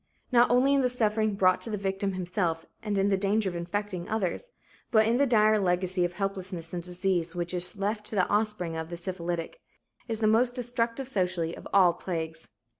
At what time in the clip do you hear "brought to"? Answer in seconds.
1.35-1.69